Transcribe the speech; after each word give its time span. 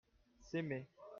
s'aimer. 0.49 0.87